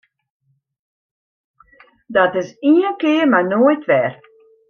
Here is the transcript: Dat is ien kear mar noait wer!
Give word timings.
Dat 2.15 2.31
is 2.41 2.49
ien 2.69 2.85
kear 3.01 3.25
mar 3.31 3.45
noait 3.51 3.83
wer! 3.89 4.11